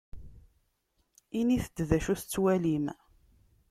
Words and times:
Init-d 1.39 1.77
d 1.89 1.91
acu 1.97 2.13
tettwalim. 2.21 2.85